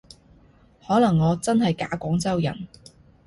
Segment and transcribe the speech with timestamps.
[0.87, 2.67] 可能我真係假廣州人